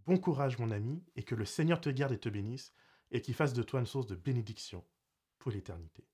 Bon 0.06 0.18
courage 0.18 0.58
mon 0.58 0.70
ami, 0.70 1.04
et 1.16 1.22
que 1.22 1.34
le 1.34 1.44
Seigneur 1.44 1.80
te 1.80 1.90
garde 1.90 2.12
et 2.12 2.18
te 2.18 2.28
bénisse, 2.28 2.72
et 3.10 3.20
qu'il 3.20 3.34
fasse 3.34 3.52
de 3.52 3.62
toi 3.62 3.80
une 3.80 3.86
source 3.86 4.06
de 4.06 4.14
bénédiction 4.14 4.84
pour 5.38 5.50
l'éternité. 5.50 6.06